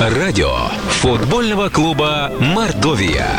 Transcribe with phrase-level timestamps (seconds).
[0.00, 0.50] Радио
[0.88, 3.38] футбольного клуба «Мордовия».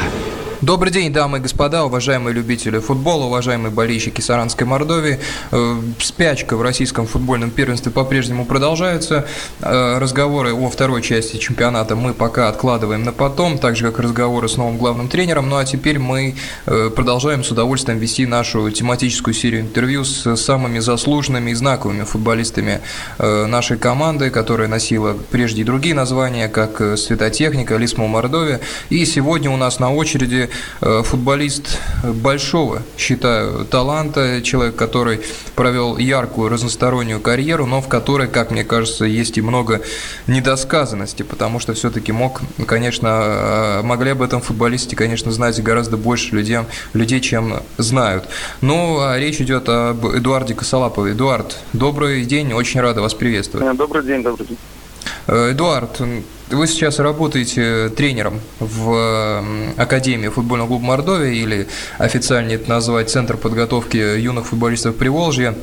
[0.61, 5.19] Добрый день, дамы и господа, уважаемые любители футбола, уважаемые болельщики Саранской Мордовии.
[5.51, 9.27] Э, спячка в российском футбольном первенстве по-прежнему продолжается.
[9.59, 14.47] Э, разговоры о второй части чемпионата мы пока откладываем на потом, так же как разговоры
[14.47, 15.49] с новым главным тренером.
[15.49, 20.79] Ну а теперь мы э, продолжаем с удовольствием вести нашу тематическую серию интервью с самыми
[20.79, 22.79] заслуженными и знаковыми футболистами
[23.17, 28.61] нашей команды, которая носила прежде и другие названия, как Светотехника, Лисмо Мордовия.
[28.89, 30.45] И сегодня у нас на очереди
[30.81, 35.21] футболист большого, считаю, таланта, человек, который
[35.55, 39.81] провел яркую разностороннюю карьеру, но в которой, как мне кажется, есть и много
[40.27, 46.35] недосказанности, потому что все-таки мог, конечно, э, могли об этом футболисте, конечно, знать гораздо больше
[46.35, 46.59] людей,
[46.93, 48.25] людей чем знают.
[48.61, 51.13] Ну, а речь идет об Эдуарде Косолапове.
[51.13, 53.67] Эдуард, добрый день, очень рада вас приветствовать.
[53.67, 54.57] Э, добрый день, добрый день.
[55.27, 56.01] Эдуард,
[56.51, 59.41] вы сейчас работаете тренером в
[59.75, 65.55] Академии футбольного клуба Мордовия или официально это назвать Центр подготовки юных футболистов Приволжья.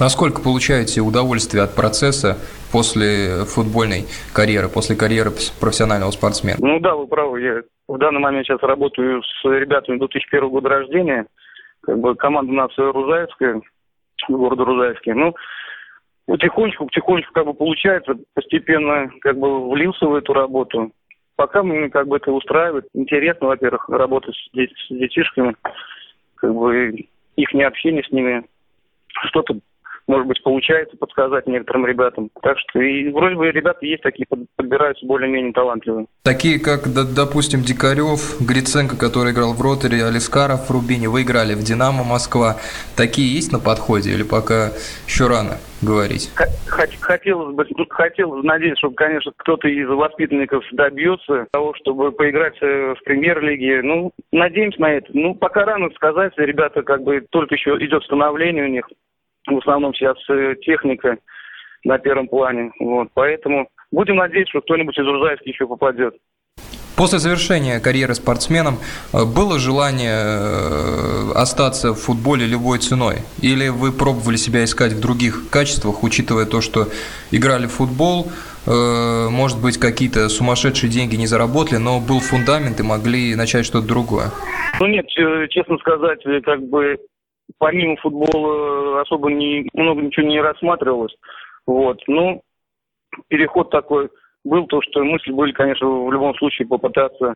[0.00, 2.38] Насколько получаете удовольствие от процесса
[2.72, 6.56] после футбольной карьеры, после карьеры профессионального спортсмена?
[6.58, 7.42] Ну да, вы правы.
[7.42, 11.26] Я в данный момент сейчас работаю с ребятами 2001 года рождения.
[11.82, 13.60] Как бы команда у Рузаевская,
[14.28, 15.12] города Рузаевский.
[15.12, 15.34] Ну,
[16.26, 20.92] потихонечку, потихонечку как бы получается, постепенно как бы влился в эту работу.
[21.36, 22.86] Пока мне как бы это устраивает.
[22.94, 25.54] Интересно, во-первых, работать с, с детишками,
[26.36, 28.44] как бы их не общение с ними.
[29.28, 29.58] Что-то
[30.06, 32.30] может быть, получается подсказать некоторым ребятам.
[32.42, 34.26] Так что и вроде бы ребята есть такие,
[34.56, 36.06] подбираются более-менее талантливые.
[36.22, 41.62] Такие, как, допустим, Дикарев, Гриценко, который играл в Роторе, Алискаров в Рубине, вы играли в
[41.62, 42.56] Динамо Москва.
[42.96, 44.70] Такие есть на подходе или пока
[45.06, 46.30] еще рано говорить?
[47.00, 53.04] Хотелось бы, хотелось надеяться, чтобы, конечно, кто-то из воспитанников добьется того, чтобы поиграть э, в
[53.04, 53.82] премьер-лиге.
[53.82, 55.08] Ну, надеемся на это.
[55.12, 58.86] Ну, пока рано сказать, ребята как бы только еще идет становление у них
[59.46, 61.16] в основном сейчас э, техника
[61.84, 62.72] на первом плане.
[62.80, 66.14] Вот, поэтому будем надеяться, что кто-нибудь из Рузаевки еще попадет.
[66.96, 68.78] После завершения карьеры спортсменом
[69.12, 73.16] э, было желание э, остаться в футболе любой ценой?
[73.42, 76.86] Или вы пробовали себя искать в других качествах, учитывая то, что
[77.30, 78.28] играли в футбол,
[78.68, 84.32] может быть, какие-то сумасшедшие деньги не заработали, но был фундамент и могли начать что-то другое?
[84.80, 85.06] Ну нет,
[85.50, 86.96] честно сказать, как бы
[87.58, 91.14] помимо футбола особо не, много ничего не рассматривалось.
[91.66, 92.00] Вот.
[92.06, 92.42] Ну,
[93.28, 94.10] переход такой
[94.44, 97.34] был, то, что мысли были, конечно, в любом случае попытаться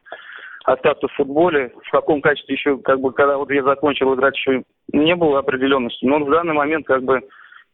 [0.64, 1.72] остаться в футболе.
[1.84, 4.62] В каком качестве еще, как бы, когда вот я закончил играть, еще
[4.92, 6.04] не было определенности.
[6.04, 7.20] Но в данный момент, как бы,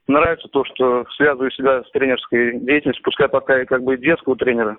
[0.06, 4.78] нравится то, что связываю себя с тренерской деятельностью, пускай пока и как бы детского тренера.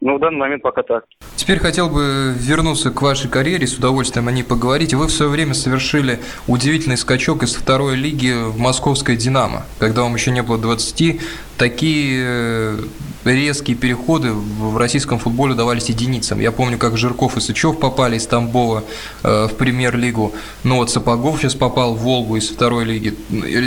[0.00, 1.04] Ну, в данный момент пока так.
[1.36, 4.94] Теперь хотел бы вернуться к вашей карьере, с удовольствием о ней поговорить.
[4.94, 10.14] Вы в свое время совершили удивительный скачок из второй лиги в московской «Динамо», когда вам
[10.14, 11.20] еще не было 20.
[11.58, 12.78] Такие э,
[13.24, 16.40] резкие переходы в российском футболе давались единицам.
[16.40, 18.84] Я помню, как Жирков и Сычев попали из Тамбова
[19.22, 20.32] э, в премьер-лигу.
[20.64, 23.10] Ну вот Сапогов сейчас попал в Волгу из второй лиги.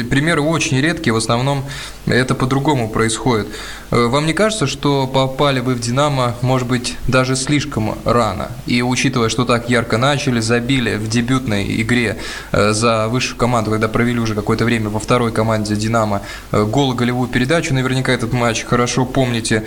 [0.09, 1.63] Примеры очень редкие, в основном
[2.07, 3.47] это по-другому происходит.
[3.91, 8.51] Э, вам не кажется, что попали вы в «Динамо», может быть, даже слишком рано?
[8.65, 12.17] И учитывая, что так ярко начали, забили в дебютной игре
[12.51, 16.93] э, за высшую команду, когда провели уже какое-то время во второй команде «Динамо» э, гол
[16.93, 19.63] голевую передачу, наверняка этот матч хорошо помните.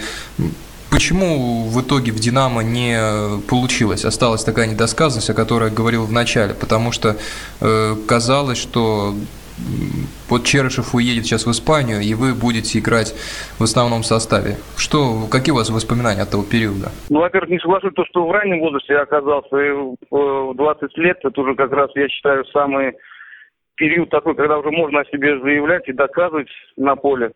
[0.91, 2.99] Почему в итоге в «Динамо» не
[3.49, 4.05] получилось?
[4.05, 7.17] Осталась такая недосказанность, о которой я говорил в начале, потому что
[7.61, 9.17] э, казалось, что
[10.29, 13.15] вот Черышев уедет сейчас в Испанию, и вы будете играть
[13.59, 14.57] в основном составе.
[14.77, 16.91] Что, какие у вас воспоминания от того периода?
[17.09, 19.57] Ну, во-первых, не соглашусь, то, что в раннем возрасте я оказался
[20.11, 22.95] в 20 лет, это уже как раз, я считаю, самый
[23.77, 27.33] период такой, когда уже можно о себе заявлять и доказывать на поле.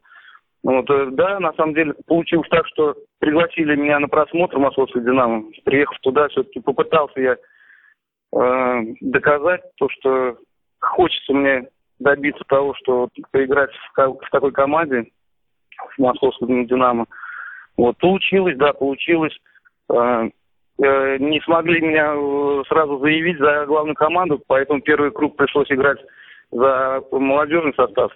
[0.62, 5.44] Вот, э, да, на самом деле получилось так, что пригласили меня на просмотр Московской «Динамо».
[5.64, 7.36] Приехав туда, все-таки попытался я
[8.36, 10.36] э, доказать то, что
[10.80, 11.68] хочется мне
[12.00, 15.06] добиться того, что поиграть в, в такой команде,
[15.96, 17.06] в московском «Динамо».
[17.76, 19.36] Вот, получилось, да, получилось.
[19.90, 20.28] Э,
[20.82, 25.98] э, не смогли меня э, сразу заявить за главную команду, поэтому первый круг пришлось играть
[26.50, 28.12] за молодежный состав.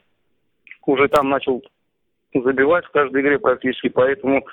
[0.87, 1.63] Уже там начал
[2.35, 4.45] забивать в каждой игре практически, поэтому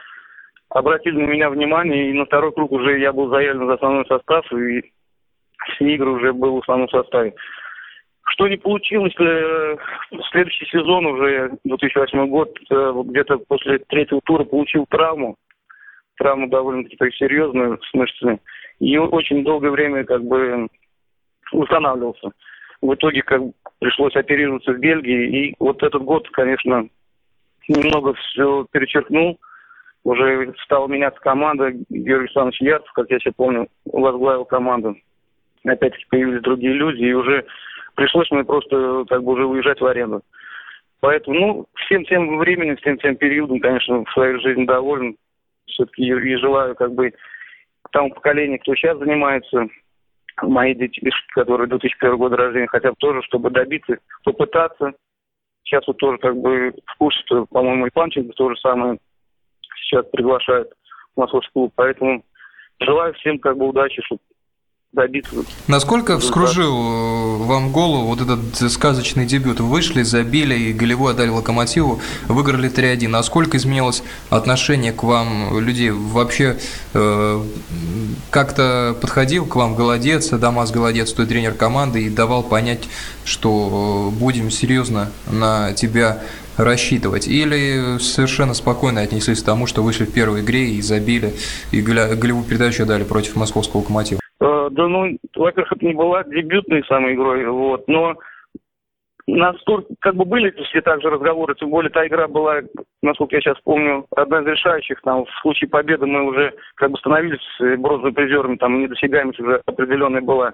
[0.70, 4.46] обратили на меня внимание, и на второй круг уже я был заявлен за основной состав,
[4.54, 4.94] и
[5.74, 7.34] все игры уже был в основном составе.
[8.32, 9.78] Что не получилось, э,
[10.32, 15.36] следующий сезон уже, 2008 год, э, где-то после третьего тура получил травму.
[16.18, 18.40] травму довольно-таки серьезную с мышцами.
[18.80, 20.68] И очень долгое время как бы
[21.52, 22.32] восстанавливался.
[22.82, 23.42] В итоге как
[23.80, 25.48] пришлось оперироваться в Бельгии.
[25.48, 26.88] И вот этот год, конечно,
[27.68, 29.40] немного все перечеркнул.
[30.04, 31.72] Уже стала меняться команда.
[31.90, 34.96] Георгий Александрович Ярцев, как я сейчас помню, возглавил команду.
[35.66, 37.46] Опять-таки появились другие люди, и уже
[38.02, 40.22] пришлось мне просто как бы уже уезжать в аренду.
[41.02, 45.16] Поэтому, ну, всем тем временем, всем тем периодом, конечно, в своей жизни доволен.
[45.68, 47.14] Все-таки и желаю как бы
[47.92, 49.68] тому поколению, кто сейчас занимается,
[50.42, 51.00] мои дети,
[51.34, 54.94] которые 2001 года рождения, хотя бы тоже, чтобы добиться, попытаться.
[55.64, 57.22] Сейчас вот тоже как бы в курсе,
[57.52, 58.98] по-моему, и Панченко то же самое
[59.76, 60.70] сейчас приглашает
[61.16, 61.74] в московский клуб.
[61.76, 62.24] Поэтому
[62.80, 64.22] желаю всем как бы удачи, чтобы
[64.94, 65.32] добиться.
[65.68, 69.60] Насколько вскружил э, вам голову вот этот сказочный дебют?
[69.60, 73.08] Вышли, забили, и голевой отдали Локомотиву, выиграли 3-1.
[73.08, 75.92] Насколько изменилось отношение к вам людей?
[75.92, 76.58] Вообще
[76.94, 77.44] э,
[78.30, 82.88] как-то подходил к вам Голодец, Дамас Голодец, той тренер команды, и давал понять,
[83.24, 86.22] что э, будем серьезно на тебя
[86.58, 87.28] рассчитывать?
[87.28, 91.34] Или совершенно спокойно отнеслись к тому, что вышли в первой игре и забили,
[91.72, 94.21] и голевую передачу дали против московского локомотива?
[94.72, 98.16] Э, да, ну, во-первых, это не была дебютной самой игрой, вот, но
[99.28, 102.62] настолько, как бы были все также разговоры, тем более та игра была,
[103.02, 106.98] насколько я сейчас помню, одна из решающих, там, в случае победы мы уже как бы
[106.98, 107.40] становились
[107.80, 110.54] бронзовыми призерами, там, недосягаемость уже определенная была,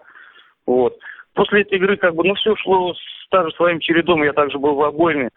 [0.66, 0.98] вот.
[1.34, 2.94] После этой игры, как бы, ну, все шло
[3.30, 5.30] также своим чередом, я также был в обойме,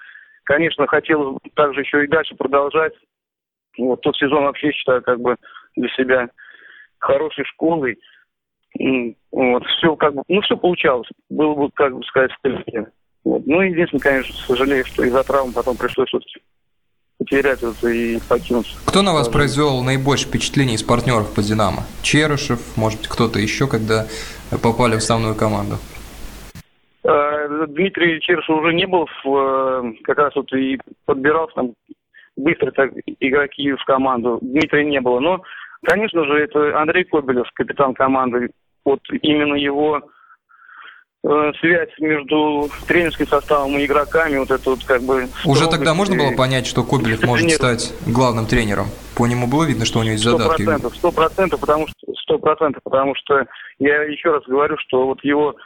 [0.45, 2.95] конечно, хотел также еще и дальше продолжать,
[3.79, 5.37] вот, тот сезон вообще считаю, как бы,
[5.77, 6.29] для себя
[6.99, 7.99] хорошей школой,
[9.33, 11.09] вот, все как бы, ну, все получалось.
[11.29, 12.87] Было бы, как бы сказать, в
[13.25, 13.47] Вот.
[13.47, 16.23] Ну, единственное, конечно, сожалею, что из-за травм потом пришлось вот
[17.19, 18.75] потерять это и покинуть.
[18.87, 21.83] Кто на вас произвел наибольшее впечатление из партнеров по «Динамо»?
[22.03, 24.07] Черышев, может, кто-то еще, когда
[24.63, 25.77] попали в основную команду?
[27.05, 31.75] Э, Дмитрий Черышев уже не был, в, э, как раз вот и подбирался там
[32.37, 32.91] быстро так
[33.21, 34.39] игроки в команду.
[34.41, 35.43] Дмитрия не было, но
[35.85, 38.51] Конечно же, это Андрей Кобелев, капитан команды.
[38.85, 40.01] Вот именно его
[41.25, 45.29] э, связь между тренерским составом и игроками, вот это вот как бы...
[45.45, 48.87] Уже тогда можно было понять, что Кобелев может стать главным тренером?
[49.17, 50.67] По нему было видно, что у него есть задатки?
[50.97, 53.47] Сто процентов, потому что сто процентов, потому что
[53.79, 55.57] я еще раз говорю, что вот его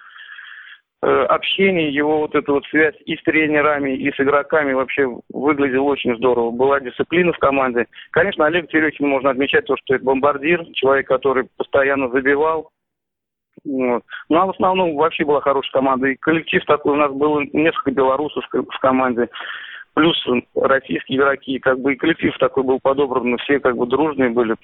[1.04, 6.16] общение, его вот эта вот связь и с тренерами, и с игроками вообще выглядел очень
[6.16, 6.50] здорово.
[6.50, 7.86] Была дисциплина в команде.
[8.10, 12.70] Конечно, Олег Терехин можно отмечать то, что это бомбардир, человек, который постоянно забивал.
[13.64, 14.02] Вот.
[14.28, 16.08] Ну, а в основном вообще была хорошая команда.
[16.08, 19.28] И коллектив такой, у нас было несколько белорусов в команде.
[19.94, 20.16] Плюс
[20.56, 24.56] российские игроки, как бы и коллектив такой был подобран, все как бы дружные были.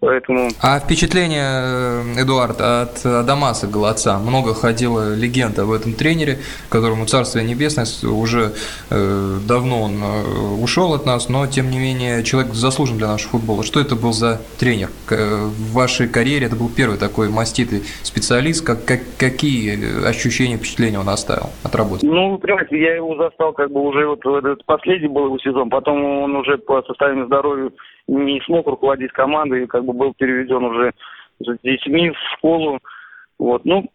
[0.00, 0.48] Поэтому...
[0.62, 4.18] А впечатление, э, Эдуард, от Адамаса Голодца?
[4.18, 8.52] Много ходила легенда об этом тренере, которому Царствие Небесное уже
[8.90, 13.32] э, давно он э, ушел от нас, но тем не менее человек заслужен для нашего
[13.32, 13.64] футбола.
[13.64, 14.90] Что это был за тренер?
[15.08, 18.64] В вашей карьере это был первый такой маститый специалист.
[18.64, 22.06] Как, как, какие ощущения, впечатления он оставил от работы?
[22.06, 26.04] Ну, понимаете, я его застал как бы уже вот этот последний был его сезон, потом
[26.04, 27.70] он уже по состоянию здоровья
[28.08, 30.92] не смог руководить командой, как бы был переведен уже
[31.40, 32.78] с детьми в школу.
[33.38, 33.64] Вот.
[33.64, 33.88] Ну,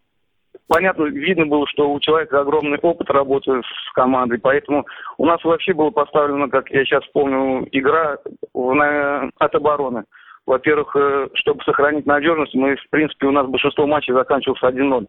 [0.68, 4.86] понятно, видно было, что у человека огромный опыт работы с командой, поэтому
[5.18, 8.18] у нас вообще было поставлено, как я сейчас помню, игра
[8.54, 10.04] на, от обороны.
[10.46, 15.06] Во-первых, э, чтобы сохранить надежность, мы, в принципе, у нас большинство матчей заканчивалось 1-0.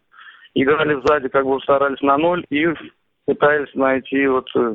[0.55, 2.69] Играли сзади, как бы старались на ноль и
[3.27, 4.75] пытались найти вот, э,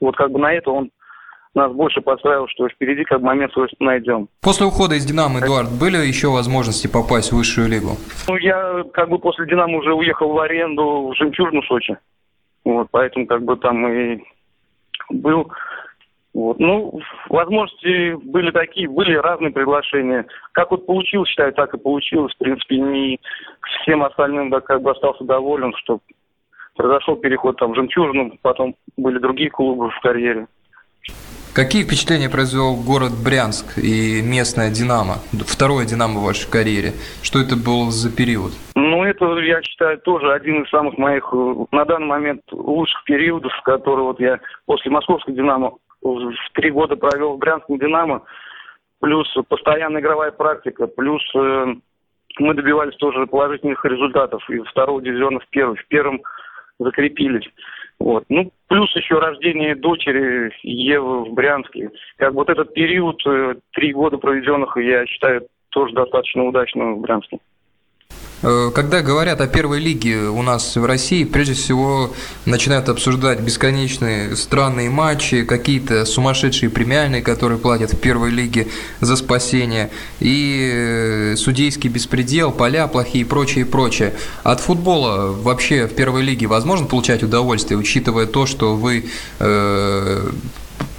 [0.00, 0.90] вот как бы на это он
[1.58, 4.28] нас больше подстраивал, что впереди как момент свой найдем.
[4.40, 7.96] После ухода из «Динамо», Эдуард, были еще возможности попасть в высшую лигу?
[8.28, 11.96] Ну, я как бы после «Динамо» уже уехал в аренду в «Жемчужину» Сочи.
[12.64, 14.22] Вот, поэтому как бы там и
[15.10, 15.50] был.
[16.34, 16.58] Вот.
[16.60, 20.26] Ну, возможности были такие, были разные приглашения.
[20.52, 22.32] Как вот получилось, считаю, так и получилось.
[22.34, 23.20] В принципе, не
[23.82, 26.00] всем остальным да, как бы остался доволен, что
[26.76, 30.46] произошел переход там в «Жемчужину», потом были другие клубы в карьере.
[31.54, 36.92] Какие впечатления произвел город Брянск и местная «Динамо», второе «Динамо» в вашей карьере?
[37.22, 38.52] Что это был за период?
[38.74, 43.52] Ну, это, я считаю, тоже один из самых моих, э, на данный момент, лучших периодов,
[43.64, 48.22] который вот я после московской «Динамо» в три года провел в Брянском «Динамо»,
[49.00, 51.74] плюс постоянная игровая практика, плюс э,
[52.38, 55.76] мы добивались тоже положительных результатов из второго дивизиона в первый.
[55.76, 56.20] В первом
[56.78, 57.48] закрепились.
[58.00, 58.24] Вот.
[58.28, 61.90] Ну, плюс еще рождение дочери Евы в Брянске.
[62.16, 67.38] Как вот этот период, э, три года проведенных, я считаю, тоже достаточно удачным в Брянске.
[68.42, 72.12] Э, когда говорят о первой лиге у нас в России, прежде всего
[72.44, 78.68] начинают обсуждать бесконечные странные матчи, какие-то сумасшедшие премиальные, которые платят в первой лиге
[79.00, 79.90] за спасение,
[80.20, 84.14] и э, судейский беспредел, поля плохие и прочее, и прочее.
[84.44, 89.06] От футбола вообще в первой лиге возможно получать удовольствие, учитывая то, что вы
[89.40, 90.30] э,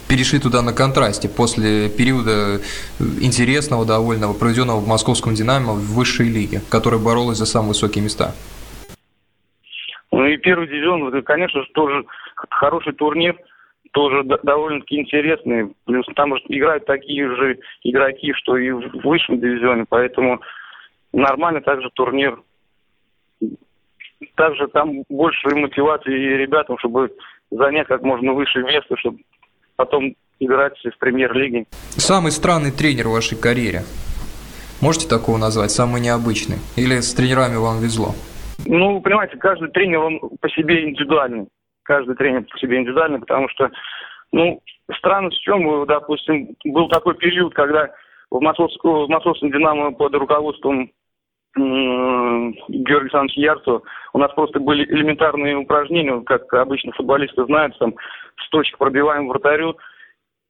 [0.09, 2.59] перешли туда на контрасте после периода
[3.21, 8.33] интересного, довольного, проведенного в московском «Динамо» в высшей лиге, которая боролась за самые высокие места?
[10.11, 12.03] Ну и первый дивизион, конечно же, тоже
[12.49, 13.37] хороший турнир,
[13.91, 15.73] тоже довольно-таки интересный.
[15.85, 20.41] Плюс там играют такие же игроки, что и в высшем дивизионе, поэтому
[21.13, 22.41] нормальный также турнир.
[24.35, 27.11] Также там больше мотивации ребятам, чтобы
[27.51, 29.19] занять как можно выше место, чтобы
[29.79, 31.65] потом играть в премьер-лиге.
[31.91, 33.83] Самый странный тренер в вашей карьере?
[34.81, 35.71] Можете такого назвать?
[35.71, 36.57] Самый необычный?
[36.75, 38.13] Или с тренерами вам везло?
[38.65, 41.47] Ну, понимаете, каждый тренер, он по себе индивидуальный.
[41.83, 43.69] Каждый тренер по себе индивидуальный, потому что,
[44.33, 44.61] ну,
[44.97, 47.89] странность в чем, допустим, был такой период, когда
[48.29, 50.91] в московском, в московском «Динамо» под руководством
[51.59, 53.81] Георгия Александровича Ярцева.
[54.13, 57.95] У нас просто были элементарные упражнения, как обычно футболисты знают, там,
[58.37, 59.77] с точек пробиваем вратарю.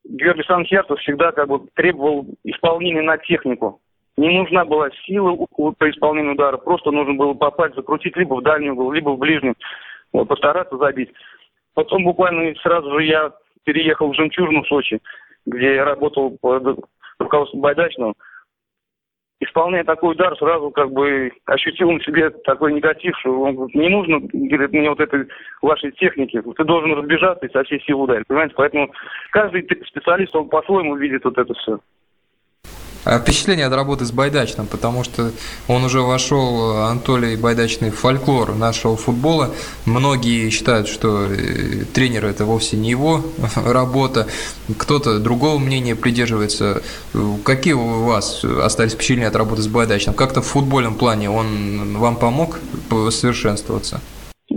[0.06, 3.80] Георгий Александрович Ярцев всегда как бы требовал исполнения на технику.
[4.18, 8.70] Не нужна была сила по исполнению удара, просто нужно было попасть, закрутить либо в дальний
[8.70, 9.54] угол, либо в ближний,
[10.12, 11.12] вот, постараться забить.
[11.74, 13.32] Потом буквально сразу же я
[13.64, 15.00] переехал в «Жемчужину» в Сочи,
[15.46, 16.80] где я работал под
[17.18, 18.14] руководством Байдачного
[19.40, 23.90] исполняя такой удар, сразу как бы ощутил на себе такой негатив, что он говорит, не
[23.90, 25.28] нужно, говорит, мне вот этой
[25.62, 28.54] вашей техники, ты должен разбежаться и со всей силы ударить, понимаете?
[28.56, 28.92] Поэтому
[29.32, 31.80] каждый специалист, он по-своему видит вот это все.
[33.06, 35.32] А впечатление от работы с Байдачным, потому что
[35.68, 39.52] он уже вошел, Анатолий Байдачный, в фольклор нашего футбола.
[39.86, 43.22] Многие считают, что э, тренер– это вовсе не его
[43.66, 44.28] работа.
[44.78, 46.82] Кто-то другого мнения придерживается.
[47.46, 50.14] Какие у вас остались впечатления от работы с Байдачным?
[50.14, 52.60] Как-то в футбольном плане он вам помог
[53.10, 54.02] совершенствоваться?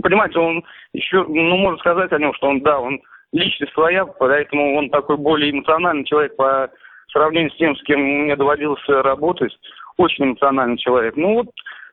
[0.01, 2.99] Понимаете, он еще, ну, можно сказать о нем, что он, да, он
[3.31, 6.69] личность своя, поэтому он такой более эмоциональный человек по
[7.13, 9.57] сравнении с тем, с кем мне доводилось работать,
[9.97, 11.15] очень эмоциональный человек.
[11.15, 11.47] Ну вот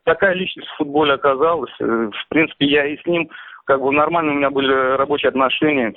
[0.05, 1.73] такая личность в футболе оказалась.
[1.81, 3.31] Э, в принципе, я и с ним,
[3.65, 5.95] как бы нормально у меня были рабочие отношения.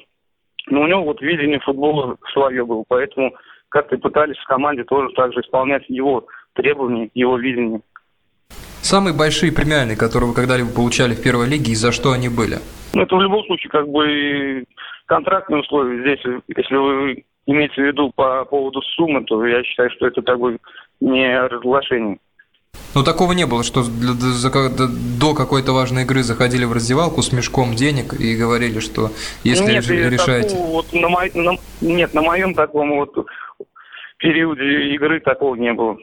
[0.67, 3.33] Но у него вот видение футбола свое было, поэтому
[3.69, 7.81] как-то пытались в команде тоже также исполнять его требования, его видение.
[8.81, 12.57] Самые большие премиальные, которые вы когда-либо получали в первой лиге, и за что они были?
[12.93, 14.65] Ну, это в любом случае как бы
[15.05, 16.01] контрактные условия.
[16.01, 16.19] Здесь,
[16.55, 20.59] если вы имеется в виду по поводу суммы, то я считаю, что это такое
[20.99, 22.19] не разглашение.
[22.95, 27.31] Ну, такого не было, что для, за, до какой-то важной игры заходили в раздевалку с
[27.31, 29.09] мешком денег и говорили, что
[29.43, 30.49] если нет, решаете...
[30.49, 31.21] Такого, вот на мо...
[31.33, 31.57] на...
[31.81, 33.13] Нет, на моем таком вот
[34.17, 35.97] периоде игры такого не было.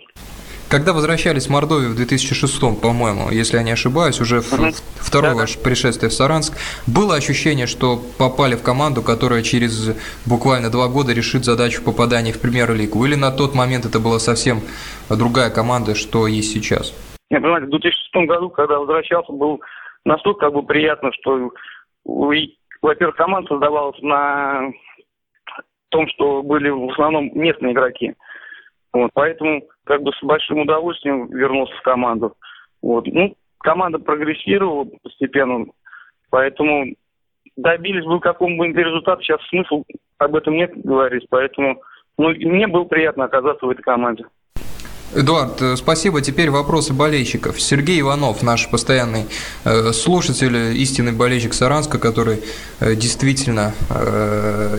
[0.70, 4.70] Когда возвращались в Мордовию в 2006, по-моему, если я не ошибаюсь, уже угу.
[5.00, 5.64] второе да, ваше да.
[5.64, 9.96] пришествие в Саранск, было ощущение, что попали в команду, которая через
[10.26, 13.04] буквально два года решит задачу попадания в премьер-лигу?
[13.04, 14.60] Или на тот момент это была совсем
[15.08, 16.94] другая команда, что есть сейчас?
[17.30, 19.60] Нет, понимаете, в 2006 году, когда возвращался, был
[20.04, 21.50] настолько как бы приятно, что,
[22.04, 24.70] во-первых, команда создавалась на
[25.88, 28.14] том, что были в основном местные игроки.
[28.92, 32.34] Вот, поэтому как бы с большим удовольствием вернулся в команду.
[32.82, 33.06] Вот.
[33.06, 35.66] Ну, команда прогрессировала постепенно,
[36.30, 36.94] поэтому
[37.56, 39.84] добились бы какому-нибудь результата, сейчас смысл
[40.18, 41.80] об этом нет говорить, поэтому
[42.18, 44.24] ну, мне было приятно оказаться в этой команде.
[45.12, 46.20] Эдуард, э, спасибо.
[46.20, 47.60] Теперь вопросы болельщиков.
[47.60, 49.26] Сергей Иванов, наш постоянный
[49.64, 52.44] э, слушатель, истинный болельщик Саранска, который
[52.78, 53.74] э, действительно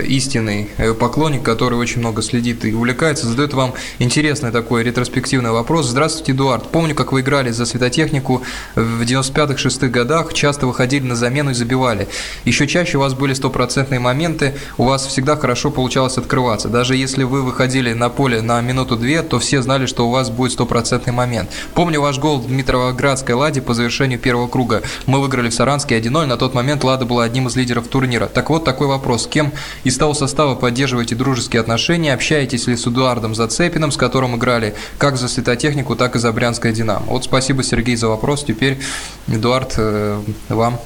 [0.05, 0.69] истинный
[0.99, 5.87] поклонник, который очень много следит и увлекается, задает вам интересный такой ретроспективный вопрос.
[5.87, 6.69] Здравствуйте, Эдуард.
[6.69, 8.41] Помню, как вы играли за светотехнику
[8.75, 12.07] в 95-6 годах, часто выходили на замену и забивали.
[12.45, 16.69] Еще чаще у вас были стопроцентные моменты, у вас всегда хорошо получалось открываться.
[16.69, 20.29] Даже если вы выходили на поле на минуту-две, то все знали, что у вас вас
[20.29, 21.49] будет стопроцентный момент.
[21.73, 24.83] Помню ваш гол в Дмитровоградской «Ладе» по завершению первого круга.
[25.07, 28.27] Мы выиграли в Саранске 1-0, на тот момент «Лада» была одним из лидеров турнира.
[28.27, 29.25] Так вот, такой вопрос.
[29.25, 29.51] Кем
[29.83, 32.13] из того состава поддерживаете дружеские отношения?
[32.13, 36.71] Общаетесь ли с Эдуардом Зацепиным, с которым играли как за светотехнику, так и за Брянское
[36.71, 37.05] «Динамо»?
[37.07, 38.43] Вот спасибо, Сергей, за вопрос.
[38.43, 38.79] Теперь,
[39.27, 40.79] Эдуард, э, вам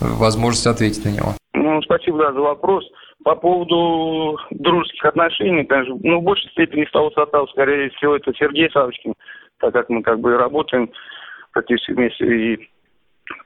[0.00, 1.34] возможность ответить на него.
[1.74, 2.84] Ну, Ну, спасибо, да, за вопрос.
[3.24, 8.70] По поводу дружеских отношений, конечно, ну, в большей степени того состава, скорее всего, это Сергей
[8.70, 9.14] Савочкин,
[9.58, 10.90] так как мы как бы работаем
[11.52, 12.68] практически вместе и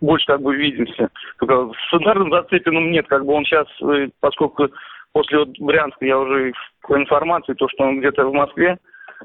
[0.02, 1.08] больше как бы видимся.
[1.38, 4.68] Только с Эдуардом Зацепиным нет, как бы он сейчас, э, поскольку
[5.12, 8.78] после вот Брянска я уже по информации, то, что он где-то в Москве,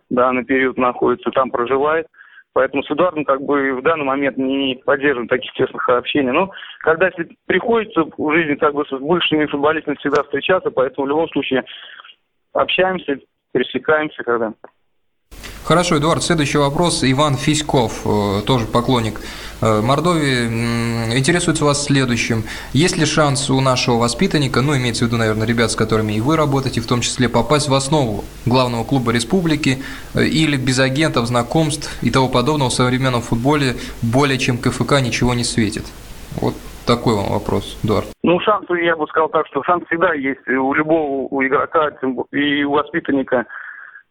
[0.10, 2.08] данный период находится, там проживает,
[2.54, 6.32] Поэтому с Эдуардом как бы в данный момент не поддерживаем таких тесных общений.
[6.32, 11.10] Но когда если приходится в жизни как бы с бывшими футболистами всегда встречаться, поэтому в
[11.10, 11.64] любом случае
[12.54, 13.18] общаемся,
[13.52, 14.54] пересекаемся когда.
[15.66, 17.06] Хорошо, Эдуард, следующий вопрос.
[17.06, 19.22] Иван Фиськов, э, тоже поклонник
[19.62, 22.44] э, Мордовии, интересуется вас следующим.
[22.74, 26.20] Есть ли шанс у нашего воспитанника, ну, имеется в виду, наверное, ребят, с которыми и
[26.20, 29.78] вы работаете, в том числе попасть в основу главного клуба республики
[30.14, 35.34] э, или без агентов, знакомств и того подобного в современном футболе более чем КФК ничего
[35.34, 35.86] не светит?
[36.42, 36.56] Вот
[36.86, 38.08] такой вам вопрос, Эдуард.
[38.22, 41.90] Ну, шансы, я бы сказал так, что шанс всегда есть у любого у игрока
[42.34, 43.46] и у воспитанника.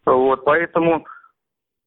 [0.06, 1.04] Вот, поэтому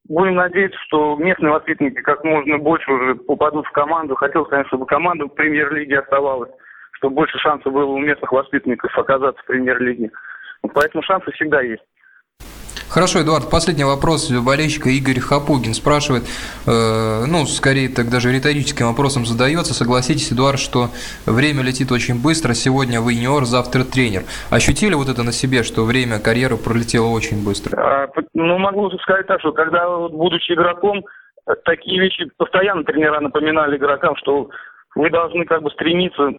[0.07, 4.15] Будем надеяться, что местные воспитанники как можно больше уже попадут в команду.
[4.15, 6.51] Хотелось, конечно, чтобы команда в премьер-лиге оставалась,
[6.93, 10.11] чтобы больше шансов было у местных воспитанников оказаться в премьер-лиге.
[10.73, 11.83] Поэтому шансы всегда есть.
[12.95, 16.23] Хорошо, Эдуард, последний вопрос болельщика Игорь Хапугин спрашивает,
[16.65, 19.73] э, ну, скорее так даже риторическим вопросом задается.
[19.73, 20.87] Согласитесь, Эдуард, что
[21.25, 24.23] время летит очень быстро, сегодня вы юниор, завтра тренер.
[24.49, 27.75] Ощутили вот это на себе, что время карьеры пролетело очень быстро?
[27.77, 31.03] А, ну, могу сказать так, что когда, будучи игроком,
[31.65, 34.49] такие вещи постоянно тренера напоминали игрокам, что
[34.95, 36.31] вы должны как бы стремиться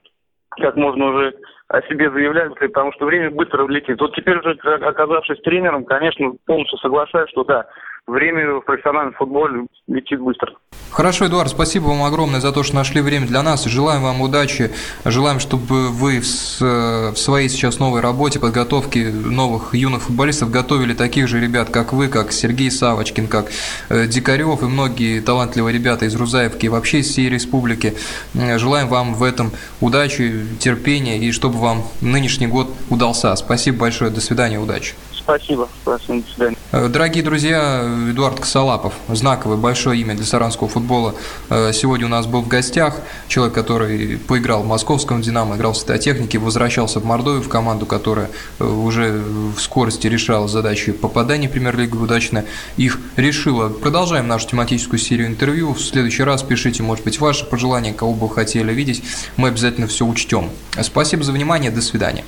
[0.60, 1.34] как можно уже
[1.68, 4.00] о себе заявляют, потому что время быстро летит.
[4.00, 7.66] Вот теперь уже, оказавшись тренером, конечно, полностью соглашаюсь, что да,
[8.06, 10.52] время в профессиональном футболе летит быстро.
[10.90, 13.64] Хорошо, Эдуард, спасибо вам огромное за то, что нашли время для нас.
[13.64, 14.70] Желаем вам удачи.
[15.04, 21.40] Желаем, чтобы вы в своей сейчас новой работе, подготовке новых юных футболистов готовили таких же
[21.40, 23.50] ребят, как вы, как Сергей Савочкин, как
[23.88, 27.94] э, Дикарев и многие талантливые ребята из Рузаевки и вообще из всей республики.
[28.34, 33.34] Желаем вам в этом удачи, терпения и чтобы вам нынешний год удался.
[33.36, 34.10] Спасибо большое.
[34.10, 34.94] До свидания, удачи.
[35.26, 35.68] Спасибо.
[35.84, 36.56] До свидания.
[36.70, 41.16] Э, дорогие друзья, Эдуард Косолапов, знаковое большое имя для саранского футбола,
[41.50, 43.00] э, сегодня у нас был в гостях.
[43.26, 48.30] Человек, который поиграл в московском «Динамо», играл в «Статотехнике», возвращался в Мордовию, в команду, которая
[48.60, 49.20] э, уже
[49.56, 52.44] в скорости решала задачи попадания в премьер-лигу удачно
[52.76, 53.68] их решила.
[53.68, 55.74] Продолжаем нашу тематическую серию интервью.
[55.74, 59.02] В следующий раз пишите, может быть, ваши пожелания, кого бы вы хотели видеть.
[59.36, 60.50] Мы обязательно все учтем.
[60.80, 62.22] Спасибо за внимание, до свидания.